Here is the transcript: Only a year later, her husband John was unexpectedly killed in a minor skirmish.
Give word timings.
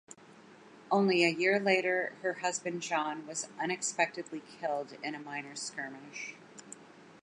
Only 0.89 1.23
a 1.23 1.27
year 1.29 1.59
later, 1.59 2.13
her 2.23 2.33
husband 2.41 2.81
John 2.81 3.27
was 3.27 3.49
unexpectedly 3.59 4.41
killed 4.59 4.97
in 5.03 5.13
a 5.13 5.19
minor 5.19 5.55
skirmish. 5.55 6.33